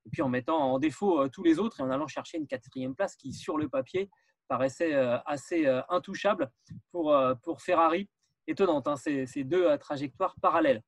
[0.06, 2.96] et puis en mettant en défaut tous les autres et en allant chercher une quatrième
[2.96, 4.10] place qui, sur le papier,
[4.48, 4.94] paraissait
[5.26, 6.52] assez intouchable
[6.92, 8.10] pour, pour Ferrari.
[8.48, 10.82] Étonnante, hein, ces, ces, deux trajectoires parallèles.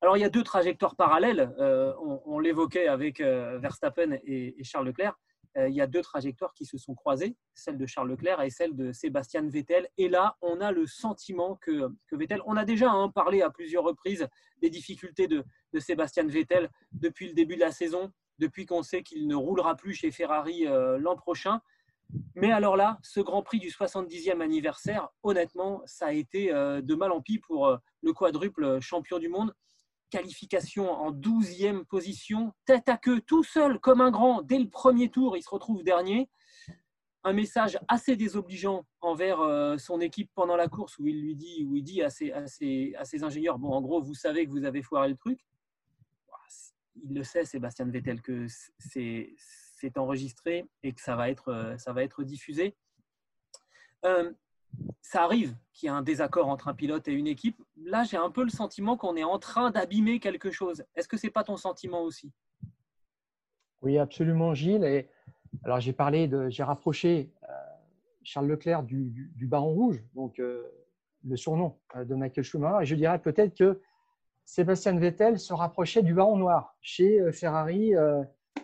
[0.00, 1.52] Alors, il y a deux trajectoires parallèles.
[1.58, 1.92] Euh,
[2.24, 5.18] on, l'évoquait avec euh, Verstappen et, Charles Leclerc.
[5.56, 8.50] Euh, il y a deux trajectoires qui se sont croisées, celle de Charles Leclerc et
[8.50, 9.88] celle de Sébastien Vettel.
[9.96, 13.50] Et là, on a le sentiment que, que Vettel, on a déjà hein, parlé à
[13.50, 14.28] plusieurs reprises
[14.62, 19.02] des difficultés de, de, Sébastien Vettel depuis le début de la saison, depuis qu'on sait
[19.02, 20.64] qu'il ne roulera plus chez Ferrari
[20.98, 21.60] l'an prochain.
[22.34, 27.12] Mais alors là, ce Grand Prix du 70e anniversaire, honnêtement, ça a été de mal
[27.12, 29.52] en pis pour le quadruple champion du monde
[30.10, 34.42] qualification en 12e position, tête à queue, tout seul comme un grand.
[34.42, 36.28] Dès le premier tour, il se retrouve dernier.
[37.24, 41.66] Un message assez désobligeant envers euh, son équipe pendant la course où il lui dit,
[41.68, 42.46] où il dit à, ses, à
[43.04, 45.40] ses ingénieurs, bon, en gros, vous savez que vous avez foiré le truc.
[47.00, 48.46] Il le sait, Sébastien Vettel, que
[48.78, 49.34] c'est
[49.96, 52.76] enregistré et que ça va être, ça va être diffusé.
[54.04, 54.32] Euh,
[55.00, 57.62] ça arrive qu'il y ait un désaccord entre un pilote et une équipe.
[57.76, 60.84] Là, j'ai un peu le sentiment qu'on est en train d'abîmer quelque chose.
[60.94, 62.32] Est-ce que ce n'est pas ton sentiment aussi?
[63.82, 64.84] Oui, absolument, Gilles.
[64.84, 65.08] Et
[65.64, 67.52] alors, j'ai parlé de, j'ai rapproché euh,
[68.22, 70.68] Charles Leclerc du, Baron Rouge, donc euh,
[71.24, 72.82] le surnom euh, de Michael Schumacher.
[72.82, 73.80] Et je dirais peut-être que
[74.44, 77.92] Sébastien Vettel se rapprochait du Baron Noir chez Ferrari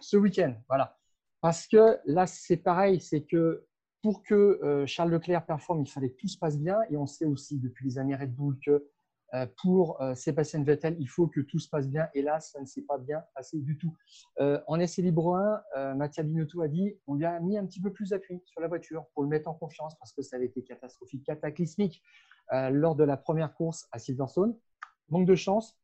[0.01, 0.55] ce week-end.
[0.67, 0.97] Voilà.
[1.45, 3.67] Parce que là, c'est pareil, c'est que
[4.03, 6.79] pour que Charles Leclerc performe, il fallait que tout se passe bien.
[6.89, 8.89] Et on sait aussi depuis les années Red Bull que
[9.35, 12.09] euh, pour euh, Sébastien Vettel, il faut que tout se passe bien.
[12.15, 13.95] Et là, ça ne s'est pas bien passé du tout.
[14.41, 15.37] Euh, en essai libre
[15.77, 18.61] 1, Mattia Binotto a dit on lui a mis un petit peu plus d'appui sur
[18.61, 22.03] la voiture pour le mettre en confiance parce que ça avait été catastrophique, cataclysmique
[22.53, 24.57] lors de la première course à Silverstone.
[25.09, 25.77] Manque de chance.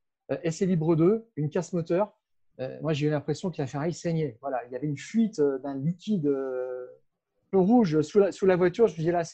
[0.43, 2.17] essai libre 2, une casse moteur.
[2.83, 4.37] Moi, j'ai eu l'impression que la Ferrari saignait.
[4.41, 6.31] Voilà, il y avait une fuite d'un liquide
[7.53, 8.87] rouge sous la, sous la, voiture.
[8.87, 9.25] Je me disais là,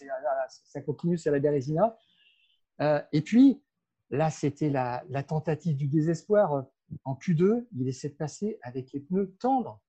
[0.49, 1.97] ça continue, c'est la Bérésina.
[2.81, 3.61] et puis,
[4.11, 6.67] Là, c'était la, tentative du désespoir.
[7.05, 9.81] En Q2, il essaie de passer avec les pneus tendres,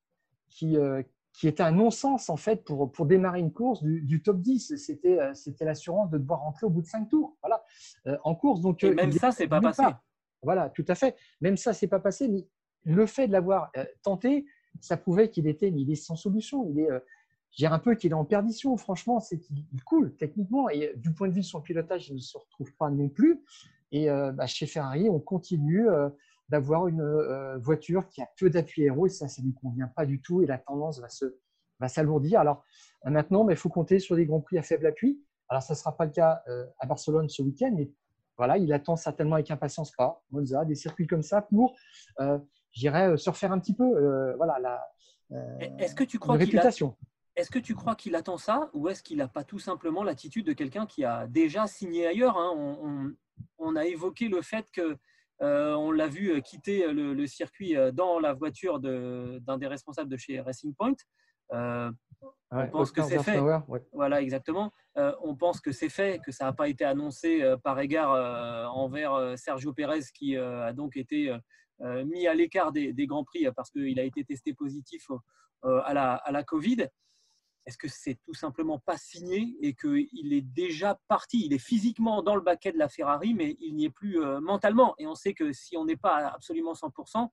[0.49, 4.41] qui, euh, qui était un non-sens en fait pour, pour démarrer une course du, top
[4.41, 4.75] 10.
[4.77, 7.37] C'était, euh, c'était l'assurance de devoir rentrer au bout de 5 tours.
[7.43, 7.63] Voilà,
[8.07, 8.61] euh, en course.
[8.61, 9.83] Donc, Et même ça, c'est pas passé.
[10.41, 11.15] Voilà, tout à fait.
[11.41, 12.27] Même ça, c'est pas passé.
[12.27, 12.47] Mais
[12.87, 13.71] le fait de l'avoir
[14.01, 14.45] tenté,
[14.81, 16.65] ça prouvait qu'il était, il est sans solution.
[16.69, 16.89] Il est,
[17.51, 18.77] je dirais un peu qu'il est en perdition.
[18.77, 20.69] Franchement, c'est qu'il coule techniquement.
[20.69, 23.41] Et du point de vue de son pilotage, il ne se retrouve pas non plus.
[23.91, 26.09] Et euh, bah, chez Ferrari, on continue euh,
[26.49, 29.87] d'avoir une euh, voiture qui a peu d'appui aéro et ça, ça ne nous convient
[29.87, 31.25] pas du tout et la tendance va, se,
[31.79, 32.39] va s'alourdir.
[32.39, 32.63] Alors
[33.05, 35.21] maintenant, il faut compter sur des grands prix à faible appui.
[35.49, 36.43] Alors, ça ne sera pas le cas
[36.79, 37.89] à Barcelone ce week-end, mais
[38.37, 41.75] voilà, il attend certainement avec impatience pas Monza, des circuits comme ça pour,
[42.19, 42.37] euh,
[42.71, 44.87] j'irais, se refaire un petit peu voilà, la,
[45.79, 46.95] Est-ce que tu crois réputation.
[47.35, 50.47] Est-ce que tu crois qu'il attend ça ou est-ce qu'il n'a pas tout simplement l'attitude
[50.47, 52.51] de quelqu'un qui a déjà signé ailleurs hein?
[52.57, 53.11] On,
[53.59, 54.97] on a évoqué le fait que
[55.41, 60.09] euh, on l'a vu euh, quitter le, circuit euh, dans la voiture d'un des responsables
[60.09, 60.95] de chez Racing Point.
[61.51, 63.39] on pense que c'est fait.
[63.93, 64.71] Voilà, exactement.
[64.95, 69.73] on pense que c'est fait, que ça n'a pas été annoncé par égard envers Sergio
[69.73, 71.35] Pérez qui a donc été
[71.79, 75.07] mis à l'écart des, grands prix parce qu'il a été testé positif
[75.63, 76.87] à la, à la Covid.
[77.67, 81.45] Est-ce que c'est tout simplement pas signé et qu'il est déjà parti?
[81.45, 84.39] Il est physiquement dans le baquet de la Ferrari, mais il n'y est plus euh,
[84.39, 84.95] mentalement.
[84.99, 87.29] Et on sait que si on n'est pas absolument 100%,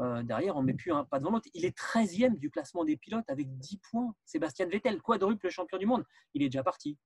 [0.00, 1.48] euh, derrière, on ne met plus un pas devant l'autre.
[1.54, 4.12] Il est 13e du classement des pilotes avec 10 points.
[4.24, 6.04] Sébastien Vettel, quadruple champion du monde,
[6.34, 6.98] il est déjà parti.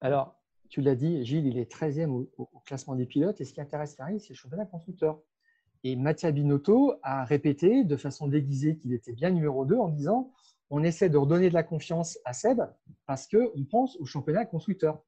[0.00, 0.40] Alors,
[0.76, 3.40] tu l'as dit, Gilles, il est 13e au, classement des pilotes.
[3.40, 5.22] Et ce qui intéresse Ferrari, c'est le championnat constructeur.
[5.84, 10.30] Et Mattia Binotto a répété de façon déguisée qu'il était bien numéro 2 en disant
[10.68, 12.60] on essaie de redonner de la confiance à Seb
[13.06, 15.02] parce qu'on pense au championnat constructeur.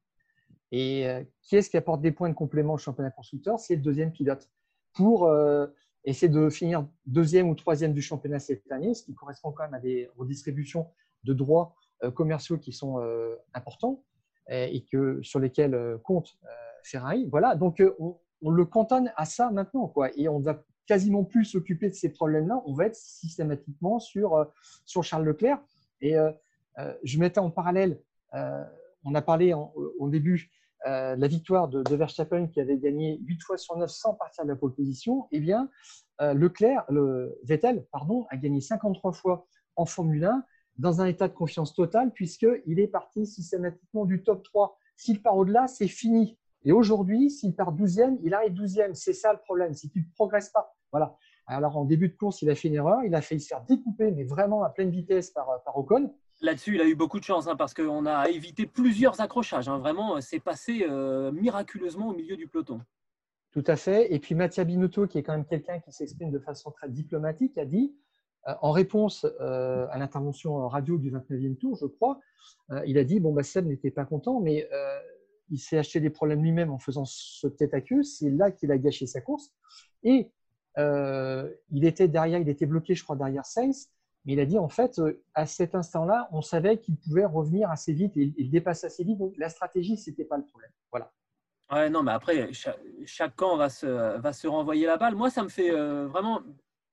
[0.71, 3.59] Et euh, qui est-ce qui apporte des points de complément au championnat constructeur?
[3.59, 4.49] C'est le deuxième pilote.
[4.93, 5.67] Pour euh,
[6.03, 9.75] essayer de finir deuxième ou troisième du championnat cette année, ce qui correspond quand même
[9.75, 10.87] à des redistributions
[11.25, 12.99] de droits euh, commerciaux qui sont
[13.53, 14.03] importants
[14.49, 16.37] et que, sur lesquels compte
[16.83, 17.27] Ferrari.
[17.29, 19.87] Voilà, donc on, le cantonne à ça maintenant.
[19.87, 24.35] Quoi, et on va quasiment plus s'occuper de ces problèmes-là, on va être systématiquement sur,
[24.35, 24.45] euh,
[24.85, 25.61] sur Charles Leclerc.
[26.01, 26.31] Et euh,
[26.79, 28.01] euh, je mettais en parallèle,
[29.03, 30.51] on a parlé au début
[30.85, 34.43] de la victoire de, de, Verstappen qui avait gagné 8 fois sur 9 sans partir
[34.45, 35.27] de la pole position.
[35.31, 35.69] Eh bien,
[36.19, 40.43] Leclerc, le Vettel, pardon, a gagné 53 fois en Formule 1
[40.79, 44.77] dans un état de confiance totale puisqu'il est parti systématiquement du top 3.
[44.95, 46.37] S'il part au-delà, c'est fini.
[46.63, 48.93] Et aujourd'hui, s'il part 12e, il arrive 12e.
[48.93, 50.75] C'est ça le problème, c'est qu'il ne progresse pas.
[50.91, 51.15] Voilà.
[51.47, 53.03] Alors, en début de course, il a fait une erreur.
[53.03, 56.13] Il a failli se faire découper, mais vraiment à pleine vitesse par, par Ocon.
[56.41, 59.67] Là-dessus, il a eu beaucoup de chance hein, parce qu'on a évité plusieurs accrochages.
[59.67, 59.79] Hein.
[59.79, 62.81] Vraiment, c'est passé euh, miraculeusement au milieu du peloton.
[63.51, 64.13] Tout à fait.
[64.13, 67.57] Et puis Mattia Binotto, qui est quand même quelqu'un qui s'exprime de façon très diplomatique,
[67.57, 68.08] a dit, euh,
[68.45, 72.19] en réponse euh, à l'intervention radio du 29e tour, je crois,
[72.85, 74.67] il a dit Bon, bah, Seb n'était pas content, mais
[75.49, 78.03] il s'est acheté des problèmes lui-même en faisant ce tête à queue.
[78.03, 79.51] C'est là qu'il a gâché sa course.
[80.03, 80.31] Et
[80.77, 83.89] euh, il était derrière, il était bloqué, je crois, derrière Sainz.
[84.25, 87.71] Mais il a dit, en fait, euh, à cet instant-là, on savait qu'il pouvait revenir
[87.71, 89.17] assez vite et il dépasse assez vite.
[89.17, 90.71] Donc, la stratégie, ce n'était pas le problème.
[90.91, 91.11] Voilà.
[91.71, 95.15] Ouais, non, mais après, chaque, camp va se, va se renvoyer la balle.
[95.15, 96.41] Moi, ça me fait euh, vraiment,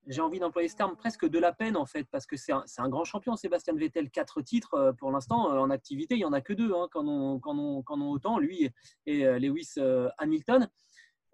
[0.07, 2.89] j'ai envie d'employer ce terme, presque de la peine, en fait, parce que c'est un,
[2.89, 4.09] grand champion, Sébastien Vettel.
[4.09, 7.39] Quatre titres pour l'instant en activité, il n'y en a que deux, hein, quand, on,
[7.39, 8.69] quand, on, quand on autant, lui
[9.05, 9.75] et Lewis
[10.17, 10.69] Hamilton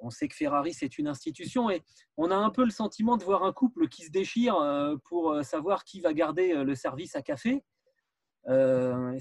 [0.04, 1.82] on sait que Ferrari, c'est une institution et
[2.18, 5.32] on a un peu le sentiment de voir un couple qui se déchire euh, pour
[5.32, 7.64] euh, savoir qui va garder euh, le service à café.
[8.46, 9.20] je ne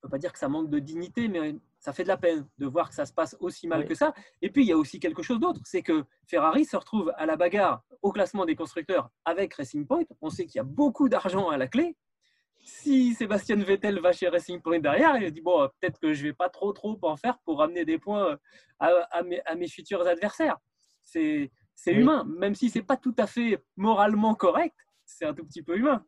[0.00, 2.64] peux pas dire que ça manque de dignité, mais ça fait de la peine de
[2.64, 4.14] voir que ça se passe aussi mal que ça.
[4.40, 7.26] Et puis, il y a aussi quelque chose d'autre, c'est que Ferrari se retrouve à
[7.26, 10.04] la bagarre au classement des constructeurs avec Racing Point.
[10.22, 11.94] On sait qu'il y a beaucoup d'argent à la clé.
[12.64, 16.32] Si Sébastien Vettel va chez Racing Point derrière, il dit bon, peut-être que je vais
[16.32, 18.38] pas trop trop en faire pour ramener des points
[18.78, 20.56] à, mes, futurs adversaires.
[21.02, 21.50] C'est
[21.86, 25.76] humain, même si c'est pas tout à fait moralement correct, c'est un tout petit peu
[25.76, 26.02] humain.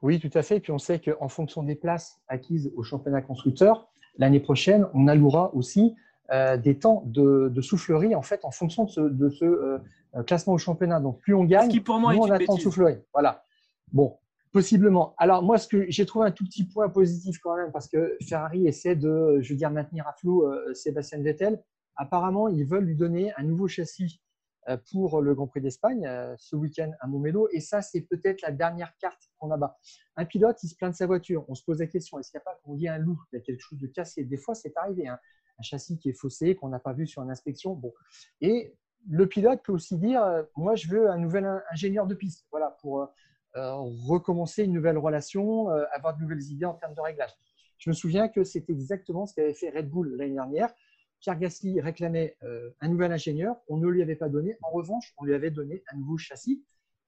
[0.00, 0.56] Oui, tout à fait.
[0.56, 5.08] Et puis on sait qu'en fonction des places acquises au championnat constructeur, l'année prochaine, on
[5.08, 5.94] allouera aussi
[6.32, 9.78] euh, des temps de, soufflerie en fait en fonction de ce, euh,
[10.26, 11.00] classement au championnat.
[11.00, 12.98] Donc plus on gagne, pour moi moins on a de soufflerie.
[13.12, 13.44] Voilà.
[13.92, 14.16] Bon,
[14.52, 15.14] possiblement.
[15.18, 18.16] Alors moi, ce que j'ai trouvé un tout petit point positif quand même, parce que
[18.26, 21.62] Ferrari essaie de, je veux dire, maintenir à flot euh, Sébastien Vettel.
[21.96, 24.20] Apparemment, ils veulent lui donner un nouveau châssis
[24.90, 27.48] pour le Grand Prix d'Espagne ce week-end à Montmelo.
[27.52, 29.78] Et ça, c'est peut-être la dernière carte qu'on a bas.
[30.16, 31.44] Un pilote, il se plaint de sa voiture.
[31.48, 33.36] On se pose la question est-ce qu'il n'y a pas qu'on dit un loup Il
[33.36, 34.24] y a quelque chose de cassé.
[34.24, 35.08] Des fois, c'est arrivé.
[35.08, 35.18] Hein.
[35.58, 37.74] Un châssis qui est faussé, qu'on n'a pas vu sur une inspection.
[37.74, 37.92] Bon.
[38.40, 38.74] Et
[39.08, 40.22] le pilote peut aussi dire
[40.56, 42.46] moi, je veux un nouvel ingénieur de piste.
[42.50, 43.08] Voilà, pour
[43.56, 43.74] euh,
[44.06, 47.32] recommencer une nouvelle relation, euh, avoir de nouvelles idées en termes de réglage.
[47.76, 50.72] Je me souviens que c'est exactement ce qu'avait fait Red Bull l'année dernière.
[51.22, 54.58] Pierre Gasly réclamait euh, un nouvel ingénieur, on ne lui avait pas donné.
[54.62, 56.62] En revanche, on lui avait donné un nouveau châssis.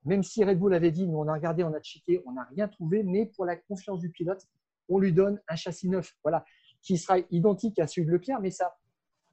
[0.05, 2.45] Même si Red Bull avait dit, nous on a regardé, on a checké, on n'a
[2.45, 4.47] rien trouvé, mais pour la confiance du pilote,
[4.89, 6.45] on lui donne un châssis neuf, voilà,
[6.81, 8.77] qui sera identique à celui de Leclerc, mais ça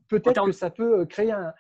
[0.08, 1.54] peut-être que ça peut créer un,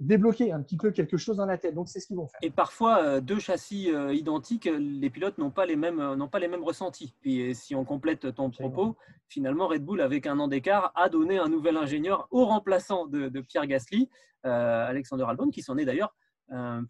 [0.00, 1.74] débloquer un petit peu quelque chose dans la tête.
[1.74, 2.38] Donc, c'est ce qu'ils vont faire.
[2.42, 6.28] Et parfois, euh, deux châssis euh, identiques, les pilotes n'ont pas les mêmes, euh, n'ont
[6.28, 7.14] pas les mêmes ressentis.
[7.20, 8.96] Puis, si on complète ton propos,
[9.28, 13.40] finalement, Red Bull, avec un an d'écart, a donné un nouvel ingénieur au remplaçant de,
[13.40, 14.08] Pierre Gasly,
[14.42, 16.14] Alexander Albon, qui s'en est d'ailleurs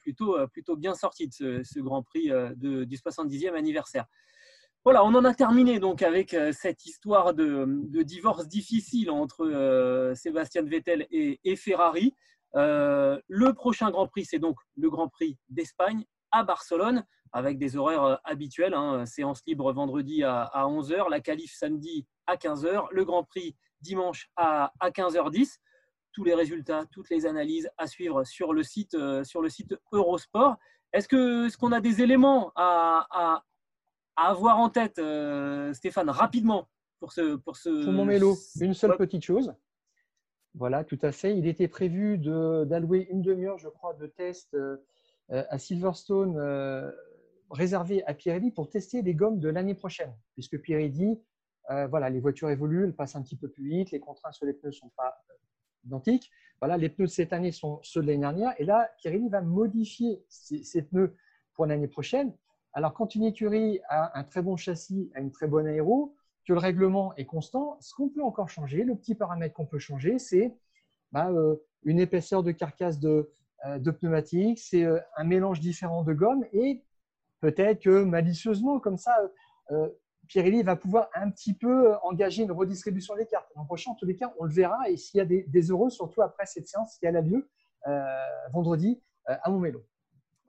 [0.01, 4.07] plutôt, plutôt bien sorti de ce, Grand Prix de, du 70e anniversaire.
[4.85, 11.07] Voilà, on en a terminé donc avec cette histoire de, divorce difficile entre Sébastien Vettel
[11.11, 12.15] et, et Ferrari.
[12.57, 17.77] Euh, le prochain Grand Prix, c'est donc le Grand Prix d'Espagne à Barcelone, avec des
[17.77, 18.75] horaires euh, habituels.
[18.75, 19.05] Hein.
[19.07, 24.73] séance libre vendredi à, 11h, la qualif samedi à 15h, le Grand Prix dimanche à,
[24.83, 25.59] 15h10.
[26.13, 29.75] Tous les résultats, toutes les analyses à suivre sur le site, euh, sur le site
[29.93, 30.57] Eurosport.
[30.93, 33.45] Est-ce qu'on ce qu'on a des éléments à,
[34.17, 35.01] avoir en tête,
[35.75, 37.85] Stéphane, rapidement pour ce, pour ce.
[37.85, 39.55] Pour mon mélo, une seule petite chose.
[40.59, 41.39] Voilà, tout à fait.
[41.39, 44.77] Il était prévu d'allouer une demi-heure, je crois, de test euh,
[45.29, 46.91] à Silverstone euh,
[47.51, 51.21] réservé à Pirelli pour tester les gommes de l'année prochaine, puisque Pirelli,
[51.71, 54.47] euh, voilà, les voitures évoluent, elles passent un petit peu plus vite, les contraintes sur
[54.47, 55.23] les pneus ne sont pas
[55.85, 56.29] identiques.
[56.61, 59.43] Voilà, les pneus de cette année sont ceux de l'année dernière, et là, Pirelli va
[59.43, 61.15] modifier ces, pneus
[61.55, 62.35] pour l'année prochaine.
[62.73, 66.17] Alors, quand une écurie a un très bon châssis, a une très bonne aéro,
[66.49, 69.79] que le règlement est constant, ce qu'on peut encore changer, le petit paramètre qu'on peut
[69.79, 70.57] changer, c'est
[71.13, 73.31] bah, euh, une épaisseur de carcasse de,
[73.67, 76.83] euh, pneumatique, c'est euh, un mélange différent de gomme et
[77.41, 79.15] peut-être que malicieusement, comme ça,
[80.27, 83.51] Pirelli va pouvoir un petit peu engager une redistribution des cartes.
[83.55, 85.69] L'an prochain, en tous les cas, on le verra et s'il y a des, des,
[85.69, 87.47] heureux, surtout après cette séance qui a lieu
[88.51, 89.85] vendredi à Montmelo.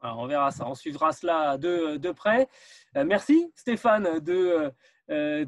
[0.02, 2.48] Alors, on verra ça, on suivra cela de, près.
[2.96, 4.72] merci Stéphane de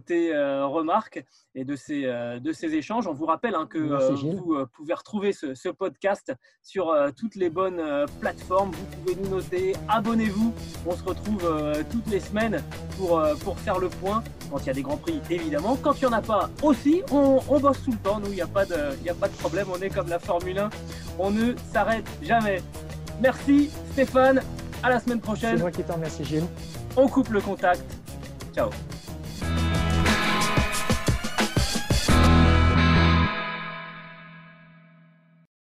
[0.06, 1.24] tes euh, remarques
[1.56, 3.08] et de ces, euh, de ces échanges.
[3.08, 7.82] On vous rappelle hein, que vous pouvez retrouver ce, podcast sur toutes les bonnes
[8.20, 8.72] plateformes.
[8.72, 10.54] Vous pouvez nous noter, abonnez-vous.
[10.86, 12.64] On se retrouve toutes les semaines
[12.98, 14.24] pour, pour faire le point.
[14.50, 15.78] Quand il y a des grands prix, évidemment.
[15.82, 18.20] Quand il n'y en a pas aussi, on, on bosse tout le temps.
[18.20, 19.68] Nous, il n'y a, pas de, a pas de problème.
[19.74, 20.70] On est comme la Formule 1.
[21.18, 22.62] On ne s'arrête jamais.
[23.22, 24.42] Merci Stéphane.
[24.84, 25.58] À la semaine prochaine.
[25.58, 26.48] C'est moi qui t'en remercie, Gilles.
[26.98, 27.84] On coupe le contact.
[28.54, 28.70] Ciao.